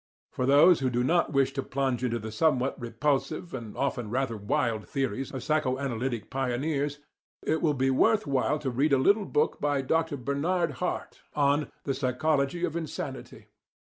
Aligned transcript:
For 0.31 0.47
those 0.47 0.79
who 0.79 0.89
do 0.89 1.03
not 1.03 1.31
wish 1.31 1.53
to 1.53 1.61
plunge 1.61 2.03
into 2.03 2.17
the 2.17 2.31
somewhat 2.31 2.81
repulsive 2.81 3.53
and 3.53 3.77
often 3.77 4.09
rather 4.09 4.35
wild 4.35 4.89
theories 4.89 5.31
of 5.31 5.43
psychoanalytic 5.43 6.31
pioneers, 6.31 6.97
it 7.43 7.61
will 7.61 7.75
be 7.75 7.91
worth 7.91 8.25
while 8.25 8.57
to 8.57 8.71
read 8.71 8.93
a 8.93 8.97
little 8.97 9.25
book 9.25 9.59
by 9.61 9.83
Dr. 9.83 10.17
Bernard 10.17 10.71
Hart 10.81 11.21
on 11.35 11.71
"The 11.83 11.93
Psychology 11.93 12.65
of 12.65 12.75
Insanity." 12.75 13.49